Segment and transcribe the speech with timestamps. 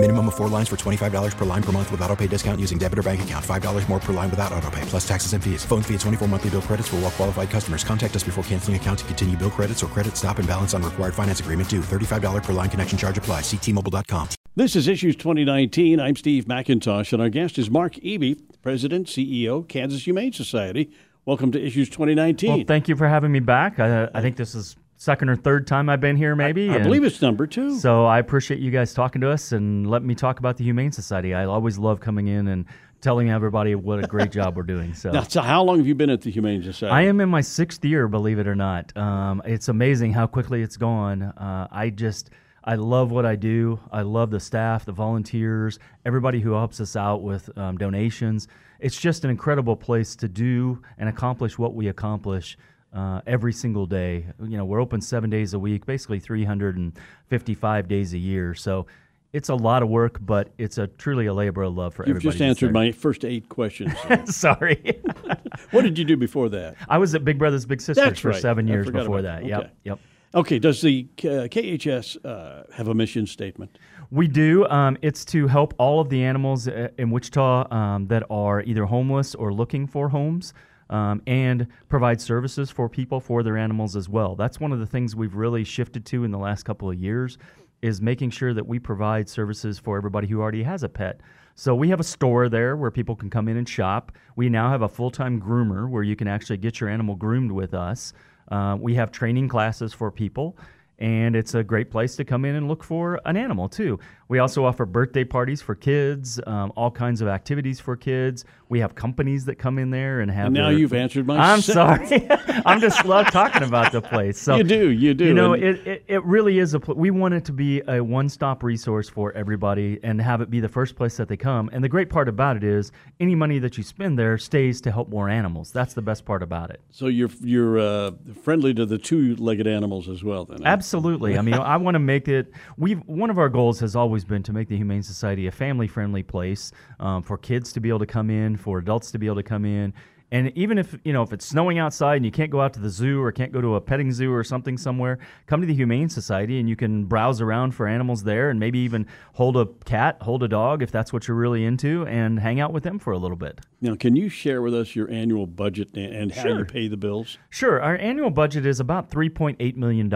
[0.00, 2.78] Minimum of four lines for $25 per line per month with auto pay discount using
[2.78, 3.44] debit or bank account.
[3.44, 5.64] $5 more per line without auto pay, plus taxes and fees.
[5.64, 7.82] Phone fee at 24 monthly bill credits for all well qualified customers.
[7.82, 10.84] Contact us before canceling account to continue bill credits or credit stop and balance on
[10.84, 11.80] required finance agreement due.
[11.80, 13.40] $35 per line connection charge apply.
[13.40, 14.28] Ctmobile.com.
[14.54, 15.98] This is Issues 2019.
[15.98, 20.92] I'm Steve McIntosh, and our guest is Mark Eby, President, CEO, Kansas Humane Society.
[21.26, 22.50] Welcome to Issues 2019.
[22.50, 23.80] Well, thank you for having me back.
[23.80, 26.68] I, I think this is second or third time I've been here, maybe.
[26.68, 27.78] I, I believe it's number two.
[27.78, 30.92] So I appreciate you guys talking to us and let me talk about the Humane
[30.92, 31.32] Society.
[31.32, 32.66] I always love coming in and
[33.00, 34.92] telling everybody what a great job we're doing.
[34.92, 35.10] So.
[35.18, 36.92] Now, so how long have you been at the Humane Society?
[36.92, 38.94] I am in my sixth year, believe it or not.
[38.96, 41.22] Um, it's amazing how quickly it's gone.
[41.22, 42.30] Uh, I just
[42.64, 43.78] I love what I do.
[43.92, 48.48] I love the staff, the volunteers, everybody who helps us out with um, donations.
[48.80, 52.58] It's just an incredible place to do and accomplish what we accomplish
[52.92, 54.26] uh, every single day.
[54.42, 58.54] You know, we're open seven days a week, basically 355 days a year.
[58.54, 58.86] So
[59.32, 62.16] it's a lot of work, but it's a truly a labor of love for You've
[62.16, 62.24] everybody.
[62.24, 63.92] You've just answered my first eight questions.
[64.34, 65.00] Sorry.
[65.70, 66.76] what did you do before that?
[66.88, 68.40] I was at Big Brothers Big Sisters That's for right.
[68.40, 69.42] seven I years before that.
[69.42, 69.42] that.
[69.42, 69.48] Okay.
[69.48, 69.76] Yep.
[69.84, 69.98] Yep.
[70.34, 70.58] Okay.
[70.58, 73.78] Does the uh, KHS uh, have a mission statement?
[74.10, 74.66] We do.
[74.68, 78.86] Um, it's to help all of the animals uh, in Wichita um, that are either
[78.86, 80.54] homeless or looking for homes.
[80.90, 84.34] Um, and provide services for people for their animals as well.
[84.34, 87.36] That's one of the things we've really shifted to in the last couple of years
[87.82, 91.20] is making sure that we provide services for everybody who already has a pet.
[91.54, 94.12] So we have a store there where people can come in and shop.
[94.36, 97.74] We now have a full-time groomer where you can actually get your animal groomed with
[97.74, 98.12] us.
[98.50, 100.56] Uh, we have training classes for people
[100.98, 103.98] and it's a great place to come in and look for an animal too.
[104.28, 108.44] We also offer birthday parties for kids, um, all kinds of activities for kids.
[108.68, 110.46] We have companies that come in there and have.
[110.46, 111.38] And now their, you've answered my.
[111.38, 112.28] I'm sorry.
[112.66, 114.38] I'm just love talking about the place.
[114.38, 115.24] So you do, you do.
[115.24, 116.80] You know, it, it, it really is a.
[116.80, 120.60] Pl- we want it to be a one-stop resource for everybody, and have it be
[120.60, 121.70] the first place that they come.
[121.72, 124.92] And the great part about it is, any money that you spend there stays to
[124.92, 125.72] help more animals.
[125.72, 126.82] That's the best part about it.
[126.90, 128.10] So you're you're uh,
[128.42, 130.66] friendly to the two-legged animals as well, then.
[130.66, 131.38] Absolutely.
[131.38, 132.52] I mean, I want to make it.
[132.76, 136.22] We one of our goals has always been to make the Humane Society a family-friendly
[136.24, 139.36] place um, for kids to be able to come in, for adults to be able
[139.36, 139.92] to come in.
[140.30, 142.80] And even if you know if it's snowing outside and you can't go out to
[142.80, 145.72] the zoo or can't go to a petting zoo or something somewhere, come to the
[145.72, 149.64] Humane Society and you can browse around for animals there and maybe even hold a
[149.86, 152.98] cat, hold a dog if that's what you're really into, and hang out with them
[152.98, 153.60] for a little bit.
[153.80, 156.58] Now, can you share with us your annual budget and, how Sure.
[156.58, 157.38] you pay the bills?
[157.48, 157.80] Sure.
[157.80, 160.12] Our annual budget is about $3.8 million.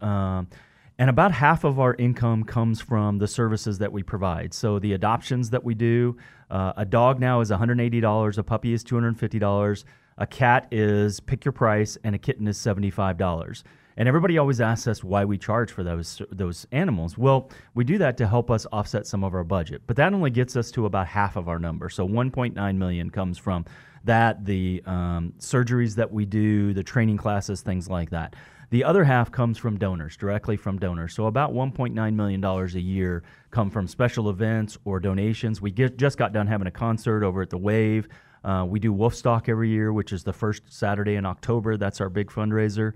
[0.00, 0.48] Um,
[0.98, 4.52] and about half of our income comes from the services that we provide.
[4.52, 6.16] So the adoptions that we do,
[6.50, 9.84] uh, a dog now is $180, a puppy is $250,
[10.18, 13.62] a cat is pick your price, and a kitten is $75.
[13.96, 17.18] And everybody always asks us why we charge for those those animals.
[17.18, 20.30] Well, we do that to help us offset some of our budget, but that only
[20.30, 21.90] gets us to about half of our number.
[21.90, 23.66] So 1.9 million comes from
[24.04, 28.34] that, the um, surgeries that we do, the training classes, things like that.
[28.72, 31.12] The other half comes from donors, directly from donors.
[31.12, 35.60] So about 1.9 million dollars a year come from special events or donations.
[35.60, 38.08] We get, just got done having a concert over at the Wave.
[38.42, 41.76] Uh, we do Woofstock every year, which is the first Saturday in October.
[41.76, 42.94] That's our big fundraiser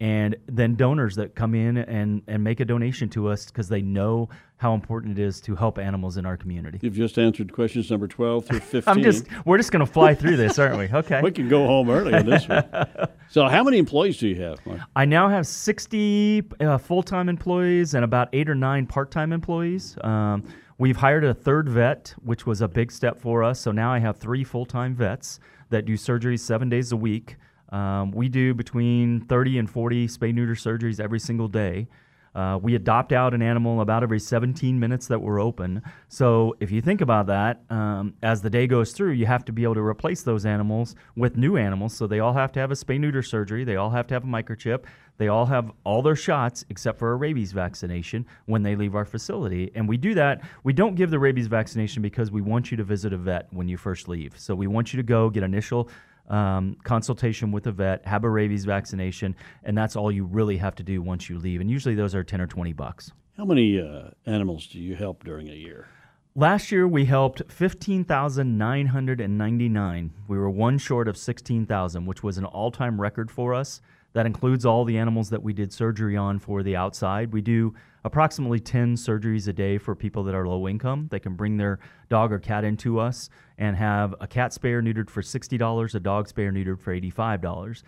[0.00, 3.80] and then donors that come in and, and make a donation to us because they
[3.82, 6.78] know how important it is to help animals in our community.
[6.82, 8.82] You've just answered questions number 12 through 15.
[8.86, 10.88] I'm just we're just going to fly through this, aren't we?
[10.96, 11.20] Okay.
[11.22, 12.64] we can go home early on this one.
[13.30, 14.64] So, how many employees do you have?
[14.64, 14.80] Mark?
[14.94, 19.96] I now have 60 uh, full-time employees and about 8 or 9 part-time employees.
[20.04, 20.44] Um,
[20.78, 23.58] we've hired a third vet, which was a big step for us.
[23.58, 25.40] So now I have 3 full-time vets
[25.70, 27.36] that do surgeries 7 days a week.
[27.74, 31.88] Um, we do between 30 and 40 spay neuter surgeries every single day.
[32.32, 35.82] Uh, we adopt out an animal about every 17 minutes that we're open.
[36.08, 39.52] So if you think about that, um, as the day goes through, you have to
[39.52, 41.94] be able to replace those animals with new animals.
[41.94, 43.64] So they all have to have a spay neuter surgery.
[43.64, 44.84] They all have to have a microchip.
[45.16, 49.04] They all have all their shots except for a rabies vaccination when they leave our
[49.04, 49.70] facility.
[49.76, 50.42] And we do that.
[50.64, 53.68] We don't give the rabies vaccination because we want you to visit a vet when
[53.68, 54.38] you first leave.
[54.38, 55.88] So we want you to go get initial
[56.28, 60.74] um, consultation with a vet, have a rabies vaccination, and that's all you really have
[60.76, 61.60] to do once you leave.
[61.60, 63.12] And usually those are 10 or 20 bucks.
[63.36, 65.88] How many uh, animals do you help during a year?
[66.36, 70.10] Last year we helped 15,999.
[70.26, 73.80] We were one short of 16,000, which was an all time record for us.
[74.14, 77.32] That includes all the animals that we did surgery on for the outside.
[77.32, 81.08] We do approximately 10 surgeries a day for people that are low income.
[81.10, 81.78] They can bring their
[82.08, 86.28] dog or cat into us and have a cat spay neutered for $60, a dog
[86.28, 87.82] spay neutered for $85.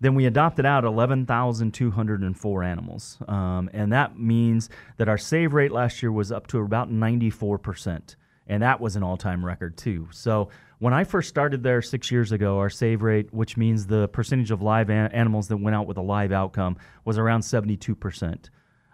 [0.00, 3.18] Then we adopted out 11,204 animals.
[3.28, 8.16] Um, and that means that our save rate last year was up to about 94%.
[8.46, 10.08] And that was an all time record, too.
[10.10, 14.08] So when I first started there six years ago, our save rate, which means the
[14.08, 18.48] percentage of live an- animals that went out with a live outcome, was around 72%.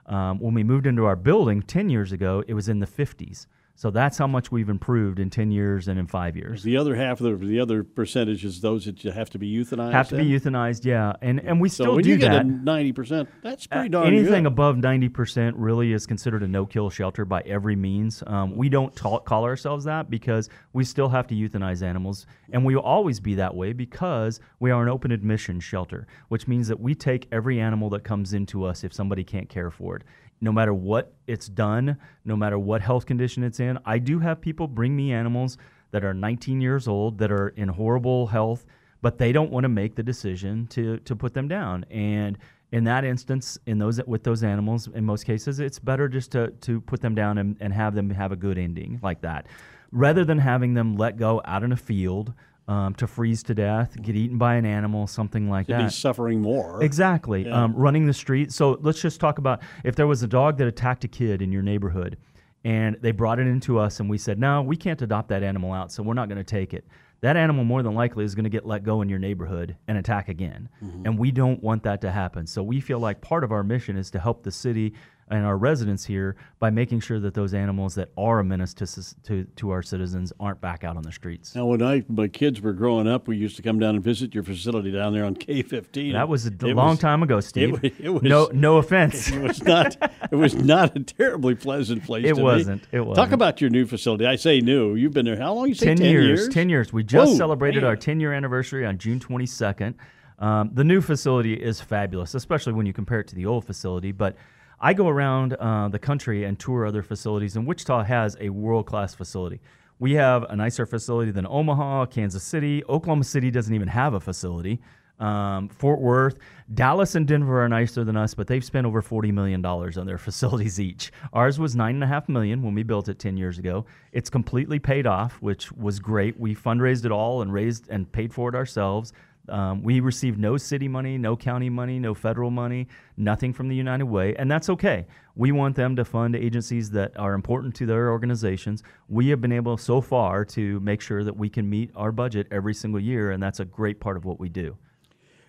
[0.06, 3.46] Um, when we moved into our building 10 years ago, it was in the 50s.
[3.78, 6.62] So that's how much we've improved in 10 years and in five years.
[6.62, 9.54] The other half of the, the other percentage is those that you have to be
[9.54, 9.92] euthanized.
[9.92, 11.12] Have to be euthanized, yeah.
[11.20, 12.40] And and we So still when do you get that.
[12.40, 14.52] a ninety percent, that's pretty Uh, darn anything good.
[14.52, 18.22] above 90% really is considered a no-kill shelter by every means.
[18.26, 22.64] Um, we don't ta- call ourselves that because we still have to euthanize animals, and
[22.64, 26.66] we will always be that way because we are an open admission shelter, which means
[26.68, 30.02] that we take every animal that comes into us if somebody can't care for it.
[30.40, 34.40] No matter what it's done, no matter what health condition it's in, I do have
[34.40, 35.58] people bring me animals
[35.92, 38.66] that are 19 years old that are in horrible health
[39.02, 41.84] but they don't want to make the decision to to put them down.
[41.90, 42.38] And
[42.72, 46.48] in that instance, in those with those animals, in most cases, it's better just to
[46.62, 49.46] to put them down and, and have them have a good ending like that,
[49.92, 52.34] rather than having them let go out in a field
[52.68, 55.84] um, to freeze to death, get eaten by an animal, something like to that.
[55.84, 56.82] be suffering more.
[56.82, 57.46] Exactly.
[57.46, 57.64] Yeah.
[57.64, 58.52] Um, running the street.
[58.52, 61.52] So let's just talk about if there was a dog that attacked a kid in
[61.52, 62.16] your neighborhood
[62.64, 65.72] and they brought it into us and we said, no, we can't adopt that animal
[65.72, 66.84] out, so we're not going to take it.
[67.20, 69.96] That animal more than likely is going to get let go in your neighborhood and
[69.96, 70.68] attack again.
[71.06, 72.46] And we don't want that to happen.
[72.46, 74.92] So we feel like part of our mission is to help the city
[75.28, 78.86] and our residents here by making sure that those animals that are a menace to,
[79.24, 81.54] to, to our citizens aren't back out on the streets.
[81.54, 84.34] Now, when I my kids were growing up, we used to come down and visit
[84.34, 86.12] your facility down there on K fifteen.
[86.12, 87.72] That was a It long was- time ago, Steve.
[87.72, 89.30] wa- it was- no, no offense.
[89.36, 89.96] It was not.
[90.30, 92.24] It was not a terribly pleasant place.
[92.24, 92.42] It to be.
[92.42, 92.82] wasn't.
[92.92, 93.32] It Talk wasn't.
[93.34, 94.26] about your new facility.
[94.26, 94.94] I say new.
[94.94, 95.36] You've been there.
[95.36, 95.68] How long?
[95.68, 96.92] You say 10, ten, years, 10 years.
[96.92, 97.88] We just Whoa, celebrated man.
[97.88, 99.94] our 10 year anniversary on June 22nd.
[100.38, 104.12] Um, the new facility is fabulous, especially when you compare it to the old facility.
[104.12, 104.36] But
[104.80, 108.86] I go around uh, the country and tour other facilities, and Wichita has a world
[108.86, 109.60] class facility.
[109.98, 112.84] We have a nicer facility than Omaha, Kansas City.
[112.88, 114.80] Oklahoma City doesn't even have a facility.
[115.18, 116.36] Um, Fort Worth,
[116.74, 120.06] Dallas, and Denver are nicer than us, but they've spent over forty million dollars on
[120.06, 121.10] their facilities each.
[121.32, 123.86] Ours was nine and a half million when we built it ten years ago.
[124.12, 126.38] It's completely paid off, which was great.
[126.38, 129.14] We fundraised it all and raised and paid for it ourselves.
[129.48, 133.76] Um, we received no city money, no county money, no federal money, nothing from the
[133.76, 135.06] United Way, and that's okay.
[135.34, 138.82] We want them to fund agencies that are important to their organizations.
[139.08, 142.46] We have been able so far to make sure that we can meet our budget
[142.50, 144.76] every single year, and that's a great part of what we do.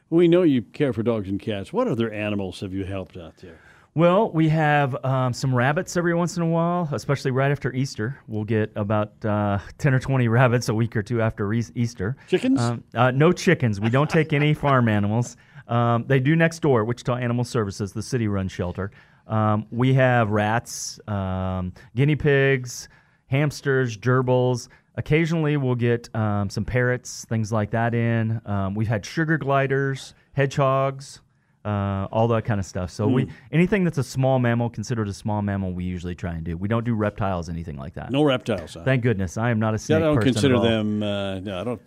[0.09, 1.73] We know you care for dogs and cats.
[1.73, 3.59] What other animals have you helped out there?
[3.97, 8.19] Well, we have um, some rabbits every once in a while, especially right after Easter.
[8.27, 12.15] We'll get about uh, 10 or 20 rabbits a week or two after Eas- Easter.
[12.27, 12.61] Chickens?
[12.61, 13.81] Um, uh, no chickens.
[13.81, 15.35] We don't take any farm animals.
[15.67, 18.91] Um, they do next door, Wichita Animal Services, the city run shelter.
[19.25, 22.89] Um, we have rats, um, guinea pigs,
[23.25, 24.67] hamsters, gerbils.
[24.93, 28.41] Occasionally, we'll get um, some parrots, things like that in.
[28.45, 31.21] Um, we've had sugar gliders, hedgehogs,
[31.67, 32.89] uh, all that kind of stuff.
[32.91, 36.43] So we anything that's a small mammal, considered a small mammal, we usually try and
[36.43, 36.55] do.
[36.55, 38.09] We don't do reptiles, anything like that.
[38.09, 38.75] No reptiles.
[38.75, 38.83] Huh?
[38.85, 41.03] Thank goodness, I am not a snake I don't consider them.
[41.03, 41.81] Uh, no, I don't.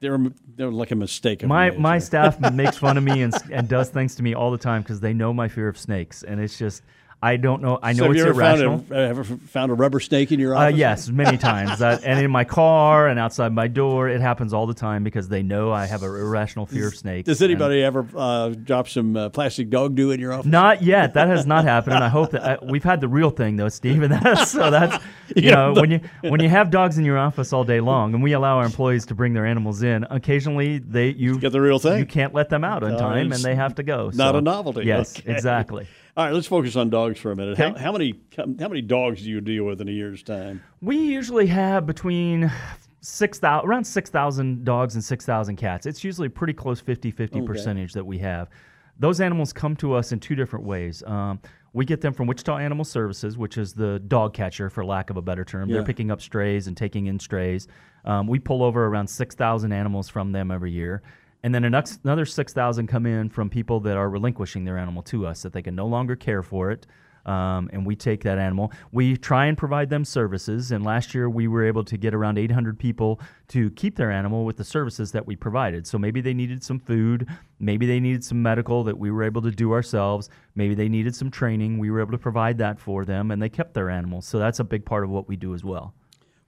[0.00, 0.18] They're
[0.56, 1.44] they're like a mistake.
[1.44, 1.80] My nature.
[1.80, 4.82] my staff makes fun of me and and does things to me all the time
[4.82, 6.82] because they know my fear of snakes, and it's just
[7.24, 7.78] I don't know.
[7.80, 8.78] I know So it's irrational.
[8.78, 10.76] found a, ever found a rubber snake in your Uh, office?
[10.76, 11.78] yes, many times.
[11.78, 15.28] That, and in my car and outside my door, it happens all the time because
[15.28, 17.26] they know I have an irrational fear of snakes.
[17.26, 20.46] Does anybody ever uh, drop some uh, plastic dog do in your office?
[20.50, 21.14] Not yet.
[21.14, 23.68] That has not happened, and I hope that uh, we've had the real thing though,
[23.68, 24.02] Steve.
[24.02, 24.96] And that's so that's
[25.36, 27.80] you Yeah, know but- when you when you have dogs in your office all day
[27.80, 30.04] long, and we allow our employees to bring their animals in.
[30.10, 31.98] Occasionally, they you Get the real thing.
[32.00, 34.10] You can't let them out on time, and they have to go.
[34.12, 34.82] not So, a novelty.
[34.86, 35.30] Yes, Okay.
[35.32, 35.86] exactly.
[36.14, 37.56] All right, let's focus on dogs for a minute.
[37.56, 37.80] How, Okay.
[37.82, 40.62] how many how many dogs do you deal with in a year's time?
[40.82, 42.52] We usually have between
[43.00, 45.86] six thousand around six thousand dogs and six thousand cats.
[45.86, 48.50] It's usually a pretty close 50-50 percentage that we have.
[48.98, 51.02] Those animals come to us in two different ways.
[51.06, 51.40] Um,
[51.72, 55.16] we get them from Wichita Animal Services, which is the dog catcher, for lack of
[55.16, 55.70] a better term.
[55.70, 55.76] Yeah.
[55.76, 57.66] They're picking up strays and taking in strays.
[58.04, 61.02] Um, we pull over around 6,000 animals from them every year.
[61.42, 65.42] And then another 6,000 come in from people that are relinquishing their animal to us,
[65.42, 66.86] that they can no longer care for it.
[67.24, 68.72] Um, and we take that animal.
[68.90, 70.72] We try and provide them services.
[70.72, 74.44] And last year we were able to get around 800 people to keep their animal
[74.44, 75.86] with the services that we provided.
[75.86, 77.28] So maybe they needed some food,
[77.60, 81.14] maybe they needed some medical that we were able to do ourselves, maybe they needed
[81.14, 81.78] some training.
[81.78, 84.26] We were able to provide that for them, and they kept their animals.
[84.26, 85.94] So that's a big part of what we do as well.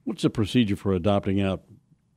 [0.03, 1.63] What's the procedure for adopting out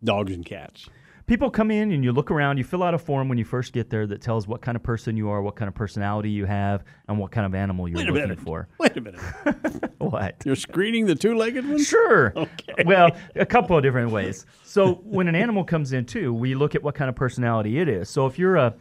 [0.03, 0.89] dogs and cats?
[1.29, 3.73] People come in and you look around, you fill out a form when you first
[3.73, 6.47] get there that tells what kind of person you are, what kind of personality you
[6.47, 8.41] have, and what kind of animal you're looking minute.
[8.41, 8.67] for.
[8.79, 9.21] Wait a minute.
[9.99, 10.37] What?
[10.47, 11.87] You're screening the two-legged ones?
[11.87, 12.33] Sure.
[12.49, 12.85] Okay.
[12.87, 14.47] Well, a couple of different ways.
[14.65, 17.89] So when an animal comes in too, we look at what kind of personality it
[17.89, 18.09] is.
[18.09, 18.75] So if you're a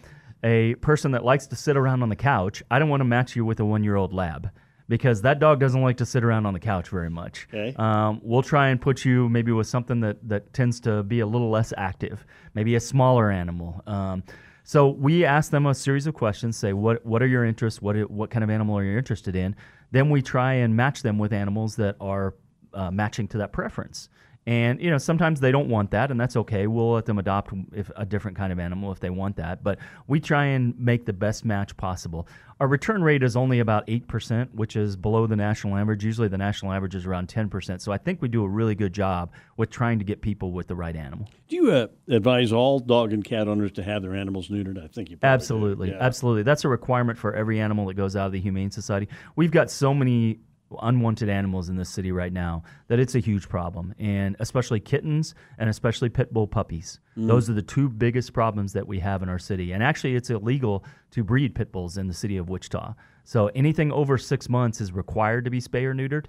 [0.44, 3.36] a person that likes to sit around on the couch, I don't want to match
[3.36, 4.52] you with a one-year-old lab
[4.88, 7.48] because that dog doesn't like to sit around on the couch very much.
[7.54, 7.76] Okay.
[7.78, 11.28] Um, we'll try and put you maybe with something that that tends to be a
[11.28, 13.82] little less active, maybe a smaller animal.
[13.86, 14.24] Um,
[14.64, 16.58] so we ask them a series of questions.
[16.58, 17.82] Say what what are your interests?
[17.82, 19.56] What what kind of animal are you interested in?
[19.92, 22.36] Then we try and match them with animals that are
[22.74, 24.10] uh, matching to that preference.
[24.48, 26.68] And you know sometimes they don't want that, and that's okay.
[26.68, 29.62] We'll let them adopt if a different kind of animal if they want that.
[29.62, 29.78] But
[30.08, 32.30] we try and make the best match possible.
[32.62, 36.06] Our return rate is only about eight percent, which is below the national average.
[36.06, 37.82] Usually the national average is around ten percent.
[37.82, 40.68] So I think we do a really good job with trying to get people with
[40.68, 41.28] the right animal.
[41.50, 44.82] Do you uh, advise all dog and cat owners to have their animals neutered?
[44.82, 45.34] I think you probably do.
[45.34, 45.98] Absolutely, Yeah.
[46.00, 46.44] absolutely.
[46.44, 49.10] That's a requirement for every animal that goes out of the Humane Society.
[49.36, 50.40] We've got so many
[50.82, 55.34] unwanted animals in this city right now that it's a huge problem, and especially kittens
[55.58, 57.00] and especially pit bull puppies.
[57.18, 57.28] Mm.
[57.28, 59.72] Those are the two biggest problems that we have in our city.
[59.72, 62.94] And actually, it's illegal to breed pit bulls in the city of Wichita.
[63.24, 66.26] So anything over six months is required to be spay or neutered.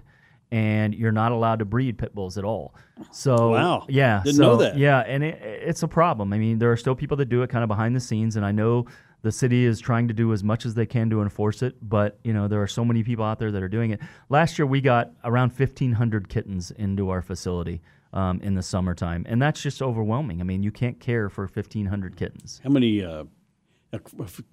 [0.51, 2.73] And you're not allowed to breed pit bulls at all.
[3.11, 3.85] So Wow.
[3.87, 4.77] yeah, Didn't so, know that.
[4.79, 6.33] Yeah, and it, it's a problem.
[6.33, 8.43] I mean, there are still people that do it kind of behind the scenes, and
[8.43, 8.87] I know
[9.21, 11.75] the city is trying to do as much as they can to enforce it.
[11.81, 13.99] But you know, there are so many people out there that are doing it.
[14.29, 17.81] Last year, we got around 1,500 kittens into our facility
[18.13, 20.41] um, in the summertime, and that's just overwhelming.
[20.41, 22.61] I mean, you can't care for 1,500 kittens.
[22.63, 23.25] How many uh,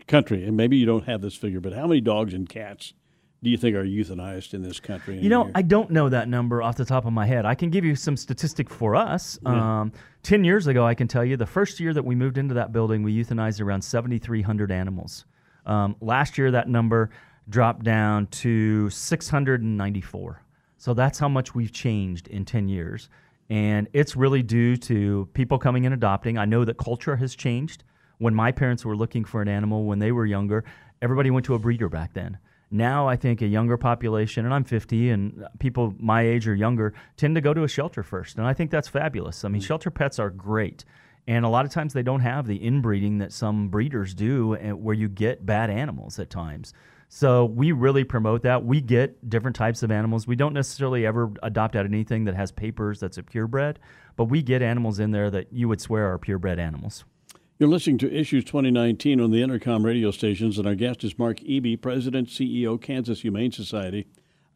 [0.07, 2.95] country, and maybe you don't have this figure, but how many dogs and cats
[3.43, 5.19] do you think are euthanized in this country?
[5.19, 5.53] You know, year?
[5.55, 7.45] I don't know that number off the top of my head.
[7.45, 9.39] I can give you some statistic for us.
[9.45, 12.55] Um, Ten years ago, I can tell you the first year that we moved into
[12.55, 15.25] that building, we euthanized around 7,300 animals.
[15.67, 17.11] Um, last year, that number
[17.49, 20.43] dropped down to 694.
[20.79, 23.09] So that's how much we've changed in 10 years.
[23.51, 26.39] And it's really due to people coming and adopting.
[26.39, 27.85] I know that culture has changed.
[28.19, 30.65] When my parents were looking for an animal when they were younger,
[31.03, 32.39] everybody went to a breeder back then.
[32.71, 36.95] Now I think a younger population, and I'm 50, and people my age or younger
[37.17, 39.45] tend to go to a shelter first, and I think that's fabulous.
[39.45, 39.67] I mean, mm.
[39.67, 40.85] shelter pets are great,
[41.29, 44.73] and a lot of times they don't have the inbreeding that some breeders do, eh,
[44.73, 46.75] where you get bad animals at times.
[47.09, 48.65] So we really promote that.
[48.65, 50.27] We get different types of animals.
[50.27, 53.79] We don't necessarily ever adopt out anything that has papers that's a purebred,
[54.17, 57.05] but we get animals in there that you would swear are purebred animals.
[57.59, 61.39] You're listening to Issues 2019 on the Entercom radio stations, and our guest is Mark
[61.41, 64.07] Eby, President, CEO, Kansas Humane Society.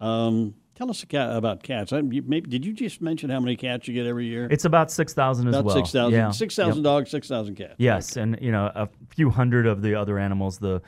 [0.03, 1.95] Um, tell us about cats.
[1.95, 4.49] I, you, maybe, did you just mention how many cats you get every year?
[4.51, 5.77] It's about 6,000 as about well.
[5.77, 6.31] 6,000 Yeah.
[6.31, 6.85] 6,000 Yep.
[6.85, 7.75] dogs, 6,000 cats.
[7.79, 10.59] Yes, and you know a few hundred of the other animals.
[10.59, 10.83] The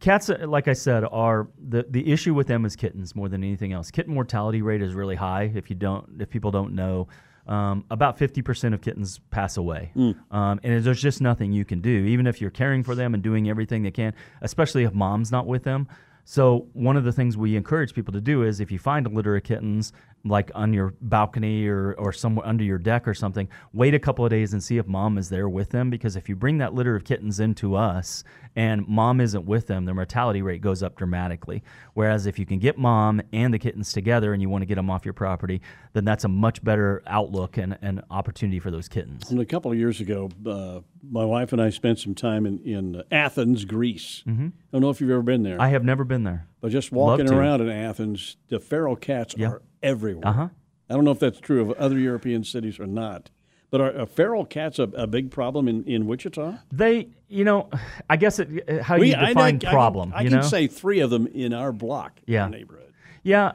[0.00, 3.42] cats, uh, like I said, are the the issue with them is kittens more than
[3.42, 3.90] anything else.
[3.90, 5.50] Kitten mortality rate is really high.
[5.54, 7.08] If you don't, if people don't know,
[7.46, 9.90] um, about fifty percent of kittens pass away,
[10.30, 13.22] um, and there's just nothing you can do, even if you're caring for them and
[13.22, 15.88] doing everything they can, especially if mom's not with them.
[16.24, 19.10] So one of the things we encourage people to do is if you find a
[19.10, 19.92] litter of kittens,
[20.24, 24.24] like on your balcony or, or somewhere under your deck or something, wait a couple
[24.24, 25.90] of days and see if mom is there with them.
[25.90, 28.24] Because if you bring that litter of kittens into us
[28.56, 31.62] and mom isn't with them, their mortality rate goes up dramatically.
[31.92, 34.76] Whereas if you can get mom and the kittens together and you want to get
[34.76, 35.60] them off your property,
[35.92, 39.30] then that's a much better outlook and, and opportunity for those kittens.
[39.30, 42.58] And a couple of years ago, uh, my wife and I spent some time in,
[42.60, 44.22] in Athens, Greece.
[44.26, 44.46] Mm-hmm.
[44.46, 46.46] I don't know if you've ever been there, I have never been there.
[46.60, 49.48] but just walking around in Athens, the feral cats Yeah.
[49.48, 50.26] are everywhere.
[50.26, 50.48] Uh-huh.
[50.90, 53.30] I don't know if that's true of other European cities or not.
[53.70, 56.58] But are, are feral cats a, a big problem in, in Wichita?
[56.70, 57.70] They, you know,
[58.08, 60.12] I guess it, how We- you define I, can- problem.
[60.14, 60.44] I you can know?
[60.46, 62.42] say three of them in our block, in Yeah.
[62.44, 62.92] our neighborhood.
[63.24, 63.52] Yeah,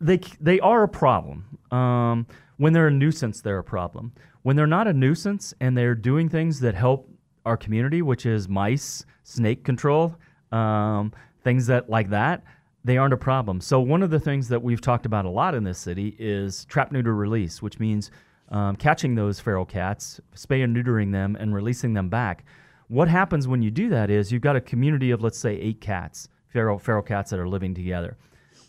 [0.00, 1.58] they they are a problem.
[1.70, 4.12] Um, when they're a nuisance, they're a problem.
[4.42, 7.08] When they're not a nuisance and they're doing things that help
[7.44, 10.16] our community, which is mice, snake control,
[10.52, 12.42] um, things that like that,
[12.84, 13.60] they aren't a problem.
[13.60, 16.64] So one of the things that we've talked about a lot in this city is
[16.64, 18.10] trap neuter release, which means
[18.48, 22.44] um, catching those feral cats, spay and neutering them, and releasing them back.
[22.88, 25.80] What happens when you do that is you've got a community of let's say eight
[25.80, 28.16] cats, feral feral cats that are living together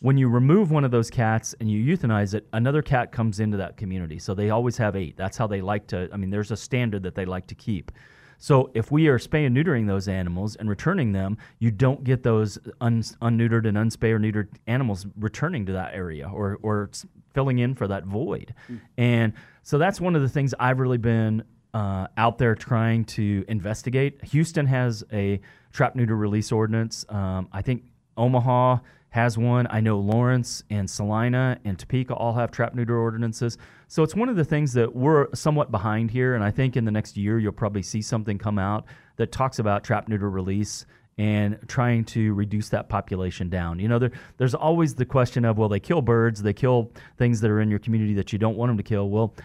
[0.02, 3.56] when you remove one of those cats and you euthanize it, another cat comes into
[3.58, 4.18] that community.
[4.18, 5.16] So they always have eight.
[5.16, 6.10] That's how they like to.
[6.12, 7.92] I mean, there's a standard that they like to keep.
[8.40, 12.24] So if we are spay and neutering those animals and returning them, you don't get
[12.24, 16.90] those un- unneutered and unspay or neutered animals returning to that area or or
[17.36, 18.56] filling in for that void.
[18.70, 18.82] Mm.
[18.98, 21.44] And so that's one of the things I've really been
[21.76, 24.24] uh, out there trying to investigate.
[24.26, 25.40] Houston has a
[25.72, 27.06] trap neuter release ordinance.
[27.10, 27.84] Um, I think
[28.18, 28.80] Omaha
[29.12, 29.68] has one.
[29.70, 33.58] I know Lawrence and Salina and Topeka all have trap neuter ordinances.
[33.88, 36.34] So it's one of the things that we're somewhat behind here.
[36.34, 38.86] And I think in the next year, you'll probably see something come out
[39.18, 40.86] that talks about trap neuter release
[41.18, 43.80] and trying to reduce that population down.
[43.80, 47.42] You know, there, there's always the question of, well, they kill birds, they kill things
[47.42, 49.10] that are in your community that you don't want them to kill.
[49.10, 49.36] Well,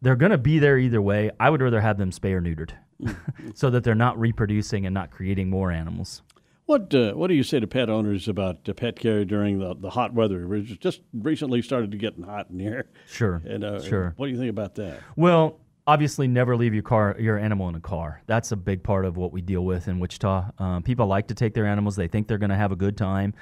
[0.00, 1.32] they're going to be there either way.
[1.40, 2.70] I would rather have them spay or neutered
[3.02, 3.16] mm.
[3.56, 6.22] so that they're not reproducing and not creating more animals.
[6.68, 9.74] What uh, What do you say to pet owners about uh, pet care during the,
[9.74, 10.54] the hot weather?
[10.54, 12.90] It just recently started to getting hot in here.
[13.06, 13.40] Sure.
[13.48, 14.12] And uh, sure.
[14.18, 15.00] What do you think about that?
[15.16, 18.20] Well, obviously, never leave your car your animal in a car.
[18.26, 20.50] That's a big part of what we deal with in Wichita.
[20.58, 21.96] Um, people like to take their animals.
[21.96, 23.32] They think they're going to have a good time.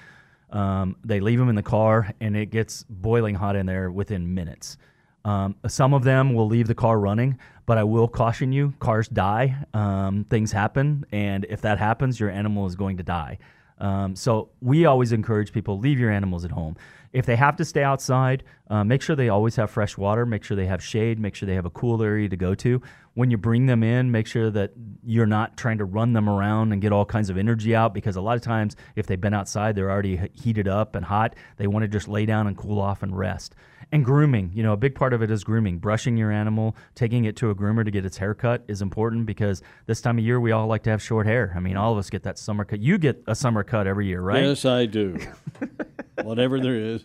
[0.50, 4.34] Um, they leave them in the car, and it gets boiling hot in there within
[4.34, 4.76] minutes.
[5.24, 9.08] Um, some of them will leave the car running, but I will caution you: cars
[9.08, 13.38] die, um, things happen, and if that happens, your animal is going to die.
[13.78, 16.76] Um, so we always encourage people leave your animals at home.
[17.12, 20.26] If they have to stay outside, uh, make sure they always have fresh water.
[20.26, 21.18] Make sure they have shade.
[21.18, 22.80] Make sure they have a cool area to go to.
[23.14, 24.72] When you bring them in, make sure that
[25.04, 28.16] you're not trying to run them around and get all kinds of energy out because
[28.16, 31.34] a lot of times, if they've been outside, they're already heated up and hot.
[31.56, 33.54] They want to just lay down and cool off and rest
[33.92, 37.24] and grooming you know a big part of it is grooming brushing your animal taking
[37.24, 40.24] it to a groomer to get its hair cut is important because this time of
[40.24, 42.38] year we all like to have short hair i mean all of us get that
[42.38, 45.16] summer cut you get a summer cut every year right yes i do
[46.22, 46.95] whatever there is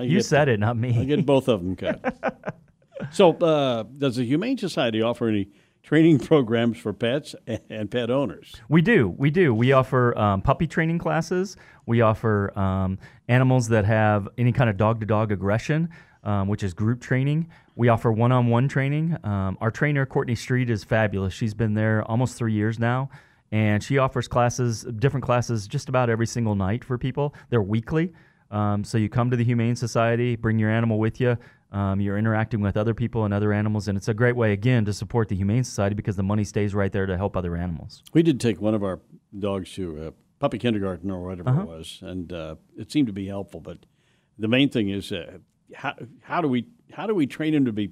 [0.00, 2.52] you said the, it not me i get both of them cut
[3.12, 5.48] so uh, does the humane society offer any
[5.86, 7.36] training programs for pets
[7.70, 8.56] and pet owners.
[8.68, 9.14] We do.
[9.16, 9.54] We do.
[9.54, 11.56] We offer um, puppy training classes.
[11.86, 15.88] We offer um, animals that have any kind of dog to dog aggression,
[16.24, 17.48] um, which is group training.
[17.76, 19.16] We offer one on one training.
[19.22, 21.32] Um, our trainer, Courtney Street, is fabulous.
[21.32, 23.08] She's been there almost three years now.
[23.52, 27.32] And she offers classes, different classes, just about every single night for people.
[27.48, 28.12] They're weekly.
[28.50, 31.36] Um, so you come to the Humane Society, bring your animal with you.
[31.72, 34.84] Um, you're interacting with other people and other animals, and it's a great way, again,
[34.84, 38.02] to support the Humane Society because the money stays right there to help other animals.
[38.12, 39.00] We did take one of our
[39.36, 41.62] dogs to puppy kindergarten or whatever uh-huh.
[41.62, 43.60] it was, and uh, it seemed to be helpful.
[43.60, 43.78] But
[44.38, 45.38] the main thing is uh,
[45.74, 47.90] how, how do we how do we train him to be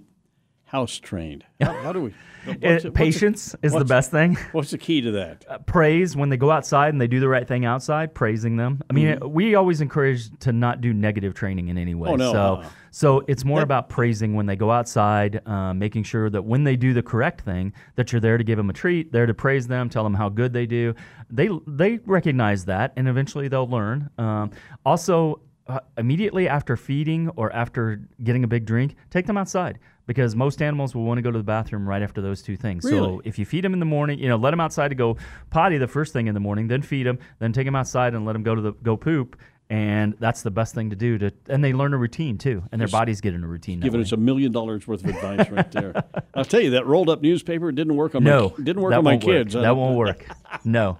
[0.74, 1.44] house trained?
[1.60, 2.14] How, how do we?
[2.46, 4.36] It, patience the, is the best thing.
[4.52, 5.46] What's the key to that?
[5.48, 8.14] Uh, praise when they go outside and they do the right thing outside.
[8.14, 8.82] Praising them.
[8.90, 9.32] I mean, mm-hmm.
[9.32, 12.10] we always encourage to not do negative training in any way.
[12.10, 12.32] Oh no.
[12.32, 12.68] So, uh-uh.
[12.90, 16.64] so it's more that, about praising when they go outside, uh, making sure that when
[16.64, 19.32] they do the correct thing, that you're there to give them a treat, there to
[19.32, 20.94] praise them, tell them how good they do.
[21.30, 24.10] They they recognize that, and eventually they'll learn.
[24.18, 24.50] Um,
[24.84, 25.40] also.
[25.66, 30.60] Uh, immediately after feeding or after getting a big drink, take them outside because most
[30.62, 32.84] animals will want to go to the bathroom right after those two things.
[32.84, 32.98] Really?
[32.98, 35.16] So if you feed them in the morning, you know, let them outside to go
[35.50, 38.24] potty the first thing in the morning, then feed them, then take them outside and
[38.24, 39.36] let them go to the go poop.
[39.70, 41.16] And that's the best thing to do.
[41.18, 43.80] To and they learn a routine too, and their bodies get in a routine.
[43.80, 46.04] Giving us a million dollars worth of advice right there.
[46.34, 49.04] I'll tell you that rolled up newspaper didn't work on no, my didn't work on
[49.04, 49.54] my kids.
[49.54, 50.26] That won't work.
[50.66, 50.98] No.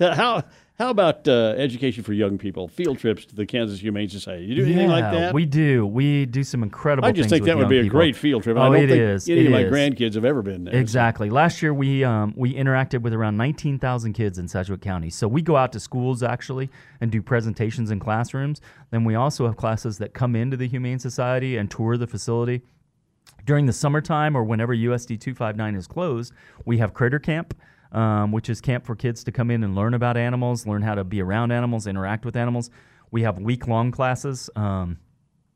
[0.00, 0.42] How
[0.76, 2.66] how about uh, education for young people?
[2.66, 4.46] Field trips to the Kansas Humane Society.
[4.46, 5.32] You do anything yeah, like that?
[5.32, 5.86] We do.
[5.86, 7.06] We do some incredible.
[7.06, 7.96] I just think that would be a people.
[7.96, 8.56] great field trip.
[8.56, 9.28] Oh, I don't it think is.
[9.28, 9.72] any it of my is.
[9.72, 10.74] grandkids have ever been there.
[10.74, 11.30] Exactly.
[11.30, 15.10] Last year we um, we interacted with around 19,000 kids in Sedgwick County.
[15.10, 18.60] So we go out to schools actually and do presentations in classrooms.
[18.90, 22.62] Then we also have classes that come into the Humane Society and tour the facility.
[23.46, 26.32] During the summertime or whenever USD 259 is closed,
[26.64, 27.54] we have Critter Camp
[27.94, 30.94] um, which is camp for kids to come in and learn about animals, learn how
[30.94, 32.70] to be around animals, interact with animals.
[33.10, 34.98] We have week long classes um,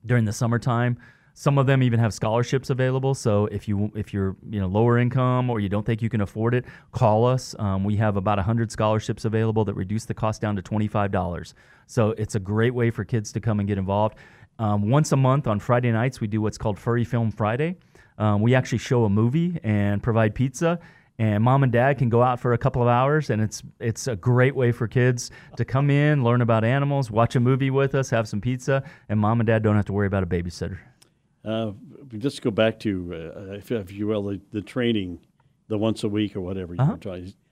[0.06, 0.98] during the summertime.
[1.34, 3.14] Some of them even have scholarships available.
[3.14, 6.20] So if you if you're you know lower income or you don't think you can
[6.20, 7.54] afford it, call us.
[7.58, 11.12] Um, we have about hundred scholarships available that reduce the cost down to twenty five
[11.12, 11.54] dollars.
[11.86, 14.16] So it's a great way for kids to come and get involved.
[14.58, 17.76] Um, once a month on Friday nights, we do what's called Furry Film Friday.
[18.18, 20.80] Um, we actually show a movie and provide pizza
[21.18, 24.06] and mom and dad can go out for a couple of hours and it's it's
[24.06, 27.94] a great way for kids to come in learn about animals watch a movie with
[27.94, 30.78] us have some pizza and mom and dad don't have to worry about a babysitter
[31.44, 31.72] uh,
[32.18, 35.18] just go back to uh, if, if, you will the, the, training
[35.68, 36.96] the once a week or whatever you uh-huh.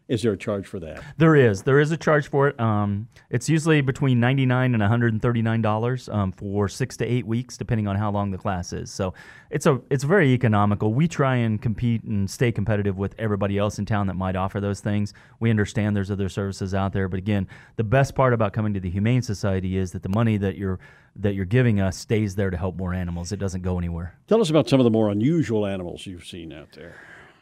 [0.09, 1.03] Is there a charge for that?
[1.19, 1.65] There is.
[1.65, 2.61] There is a charge for it.
[2.61, 6.69] Um, it's usually between ninety nine and one hundred and thirty nine dollars um, for
[6.69, 8.89] six to eight weeks, depending on how long the class is.
[8.89, 9.15] So
[9.51, 10.95] it's a it's very economical.
[10.95, 14.61] We try and compete and stay competitive with everybody else in town that might offer
[14.61, 15.13] those things.
[15.41, 18.81] We understand there's other services out there, but again, the best part about coming to
[18.81, 20.79] the Humane Society is that the money that you're
[21.17, 23.33] that you're giving us stays there to help more animals.
[23.33, 24.15] It doesn't go anywhere.
[24.29, 26.95] Tell us about some of the more unusual animals you've seen out there.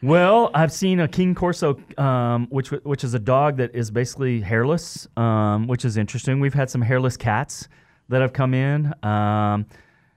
[0.05, 4.39] Well, I've seen a Cane Corso, um, which which is a dog that is basically
[4.39, 6.39] hairless, um, which is interesting.
[6.39, 7.67] We've had some hairless cats
[8.09, 8.93] that have come in.
[9.01, 9.65] Um,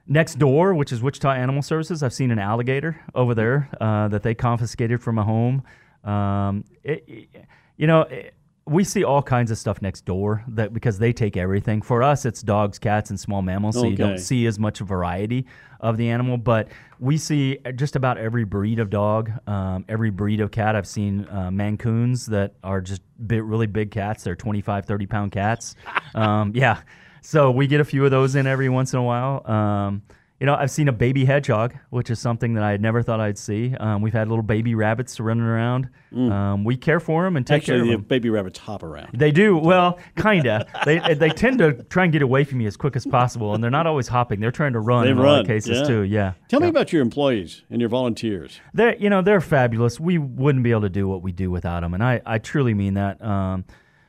[0.07, 4.23] next door, which is Wichita Animal Services, I've seen an alligator over there uh, that
[4.23, 5.63] they confiscated from a home.
[6.05, 7.45] Um, it, it,
[7.79, 8.03] you know.
[8.03, 8.35] It,
[8.69, 11.81] we see all kinds of stuff next door that because they take everything.
[11.83, 13.91] For us, it's dogs, cats, and small mammals, so Okay.
[13.91, 15.47] you don't see as much variety
[15.81, 16.37] of the animal.
[16.37, 16.69] But
[17.01, 20.77] we see just about every breed of dog, um, every breed of cat.
[20.77, 24.25] I've seen uh, Maine Coons that are just big, really big cats.
[24.25, 25.75] They're 25, 30 pound cats.
[26.15, 26.81] um, yeah.
[27.23, 29.49] So we get a few of those in every once in a while.
[29.51, 30.03] Um,
[30.41, 33.19] you know, I've seen a baby hedgehog, which is something that I had never thought
[33.19, 33.75] I'd see.
[33.81, 35.89] Um, we've had little baby rabbits running around.
[36.15, 37.79] Um, we care for them and take care Mm.
[37.81, 38.09] Actually, of the them.
[38.09, 39.09] baby rabbits hop around.
[39.15, 40.67] They do well, kinda.
[40.85, 43.63] they they tend to try and get away from you as quick as possible, and
[43.65, 44.39] they're not always hopping.
[44.39, 45.85] They're trying to run They in a lot run, of cases yeah.
[45.87, 46.01] too.
[46.03, 46.33] Yeah.
[46.49, 48.61] Tell me about your employees and your volunteers.
[48.73, 49.99] They're you know they're fabulous.
[49.99, 52.75] We wouldn't be able to do what we do without them, and I I truly
[52.75, 53.21] mean that.
[53.25, 53.65] Um,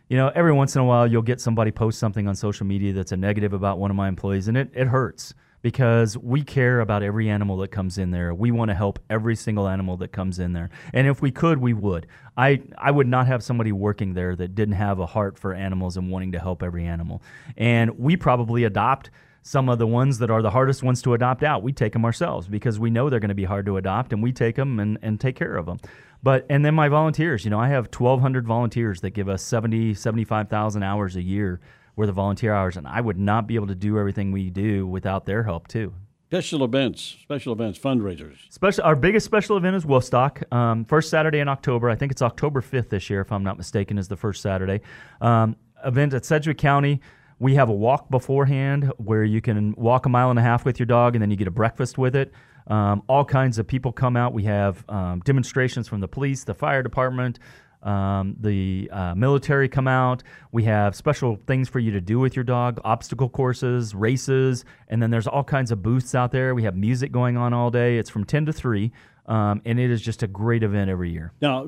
[0.09, 2.93] you know, every once in a while you'll get somebody post something on social media
[2.93, 6.79] that's a negative about one of my employees, and it it hurts because we care
[6.79, 8.33] about every animal that comes in there.
[8.33, 11.59] We want to help every single animal that comes in there, and if we could,
[11.59, 12.07] we would.
[12.37, 15.97] I I would not have somebody working there that didn't have a heart for animals
[15.97, 17.21] and wanting to help every animal,
[17.57, 19.09] and we probably adopt
[19.41, 21.63] some of the ones that are the hardest ones to adopt out.
[21.63, 24.21] We take them ourselves because we know they're going to be hard to adopt, and
[24.21, 25.79] we take them and, and take care of them.
[26.21, 29.93] But and then my volunteers, you know, I have 1,200 volunteers that give us 70,
[29.93, 31.61] 75,000 hours a year
[31.99, 34.87] worth of volunteer hours, and I would not be able to do everything we do
[34.87, 35.93] without their help too.
[36.29, 38.37] Special events, special events, fundraisers.
[38.49, 40.51] Special, our biggest special event is Woofstock.
[40.53, 41.89] Um, first Saturday in October.
[41.89, 44.81] I think it's October 5th this year, if I'm not mistaken, is the first Saturday.
[45.19, 47.01] Um, event at Sedgwick County.
[47.39, 50.79] We have a walk beforehand where you can walk a mile and a half with
[50.79, 52.31] your dog, and then you get a breakfast with it.
[52.67, 54.31] Um, all kinds of people come out.
[54.31, 57.39] We have um, demonstrations from the police, the fire department,
[57.83, 60.23] um, the uh, military come out.
[60.51, 65.01] We have special things for you to do with your dog, obstacle courses, races, and
[65.01, 66.53] then there's all kinds of booths out there.
[66.53, 67.97] We have music going on all day.
[67.97, 68.91] It's from 10 to 3,
[69.27, 71.31] um, and it is just a great event every year.
[71.41, 71.61] Now,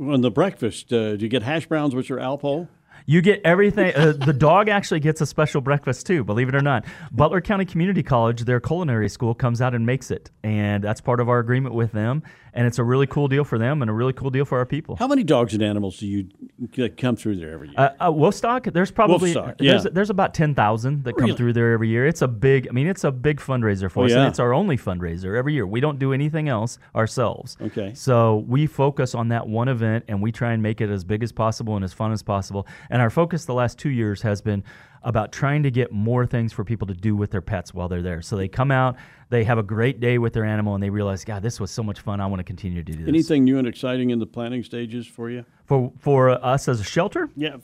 [0.00, 2.68] on the breakfast, uh, do you get hash browns, with your Alpo?
[3.06, 3.94] You get everything.
[3.94, 6.84] Uh, the dog actually gets a special breakfast too, believe it or not.
[7.10, 11.20] Butler County Community College, their culinary school, comes out and makes it, and that's part
[11.20, 12.22] of our agreement with them.
[12.54, 14.66] And it's a really cool deal for them and a really cool deal for our
[14.66, 14.96] people.
[14.96, 16.28] How many dogs and animals do you
[16.96, 17.76] come through there every year?
[17.78, 19.90] Uh, uh, Woofstock, there's probably Woofstock, there's, yeah.
[19.92, 22.06] there's about ten thousand that come through there every year.
[22.06, 24.18] It's a big, I mean, it's a big fundraiser for Oh, us, yeah.
[24.18, 25.66] and it's our only fundraiser every year.
[25.66, 27.56] We don't do anything else ourselves.
[27.60, 27.92] Okay.
[27.94, 31.22] So we focus on that one event, and we try and make it as big
[31.22, 32.66] as possible and as fun as possible.
[32.90, 34.64] And our focus the last two years has been
[35.02, 38.02] about trying to get more things for people to do with their pets while they're
[38.02, 38.20] there.
[38.22, 38.96] So they come out,
[39.30, 41.82] they have a great day with their animal, and they realize, God, this was so
[41.82, 42.20] much fun.
[42.20, 43.08] I want to continue to do this.
[43.08, 45.44] Anything new and exciting in the planning stages for you?
[45.66, 47.28] for for us as a shelter?
[47.36, 47.56] Yeah.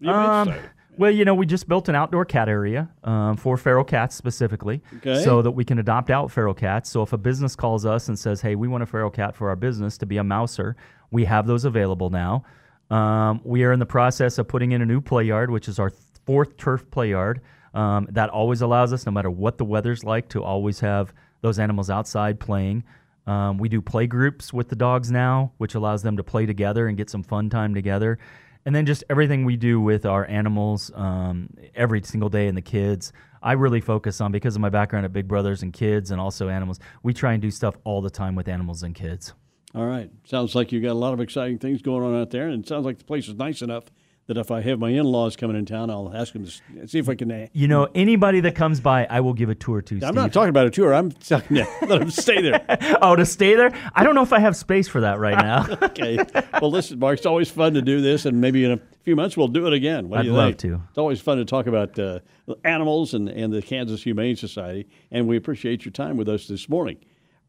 [0.00, 0.52] The, Um,
[0.98, 4.82] well, you know, we just built an outdoor cat area um, for feral cats specifically,
[4.98, 5.22] Okay.
[5.22, 6.90] so that we can adopt out feral cats.
[6.90, 9.48] So if a business calls us and says, "Hey, we want a feral cat for
[9.50, 10.76] our business to be a mouser,"
[11.10, 12.44] we have those available now.
[12.90, 15.78] Um, we are in the process of putting in a new play yard, which is
[15.78, 15.90] our
[16.26, 17.40] fourth turf play yard.
[17.72, 21.12] Um, that always allows us, no matter what the weather's like, to always have
[21.42, 22.84] those animals outside playing.
[23.26, 26.88] Um, we do play groups with the dogs now, which allows them to play together
[26.88, 28.18] and get some fun time together.
[28.64, 32.62] And then just everything we do with our animals um, every single day and the
[32.62, 33.12] kids.
[33.42, 36.48] I really focus on because of my background at Big Brothers and kids and also
[36.48, 36.80] animals.
[37.02, 39.34] We try and do stuff all the time with animals and kids.
[39.74, 40.10] All right.
[40.24, 42.68] Sounds like you got a lot of exciting things going on out there, and it
[42.68, 43.84] sounds like the place is nice enough
[44.26, 47.08] that if I have my in-laws coming in town, I'll ask them to see if
[47.08, 47.30] I can.
[47.30, 49.94] Uh, You know, anybody that comes by, I will give a tour to.
[49.96, 50.14] I'm Steve.
[50.14, 50.92] not talking about a tour.
[50.94, 52.64] I'm talking to let them stay there.
[53.02, 53.70] oh, to stay there?
[53.94, 55.66] I don't know if I have space for that right now.
[55.96, 56.18] Okay.
[56.60, 57.18] Well, listen, Mark.
[57.18, 59.72] It's always fun to do this, and maybe in a few months we'll do it
[59.72, 60.08] again.
[60.08, 60.58] What I'd you love think?
[60.58, 60.82] to.
[60.88, 62.18] It's always fun to talk about uh,
[62.64, 66.68] animals and, and the Kansas Humane Society, and we appreciate your time with us this
[66.68, 66.98] morning.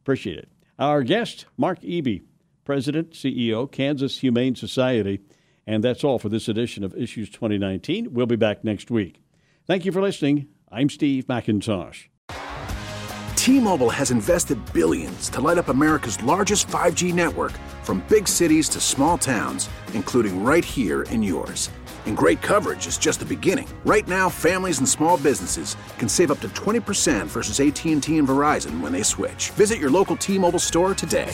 [0.01, 0.49] Appreciate it.
[0.79, 2.21] Our guest, Mark Eby,
[2.63, 5.19] President, CEO, Kansas Humane Society.
[5.67, 8.13] And that's all for this edition of Issues 2019.
[8.13, 9.21] We'll be back next week.
[9.67, 10.47] Thank you for listening.
[10.71, 12.07] I'm Steve McIntosh.
[13.35, 17.51] T-Mobile has invested billions to light up America's largest 5G network
[17.83, 21.69] from big cities to small towns, including right here in yours.
[22.05, 23.67] And great coverage is just the beginning.
[23.85, 28.79] Right now, families and small businesses can save up to 20% versus AT&T and Verizon
[28.79, 29.49] when they switch.
[29.51, 31.33] Visit your local T-Mobile store today.